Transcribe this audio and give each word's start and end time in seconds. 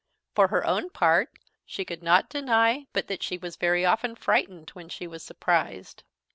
For 0.33 0.47
her 0.47 0.65
own 0.65 0.89
part, 0.89 1.29
she 1.63 1.85
could 1.85 2.01
not 2.01 2.27
deny 2.27 2.87
but 2.91 3.05
that 3.05 3.21
she 3.21 3.37
was 3.37 3.55
very 3.55 3.85
often 3.85 4.15
frightened 4.15 4.71
when 4.71 4.89
she 4.89 5.05
was 5.05 5.21
surprised. 5.21 6.01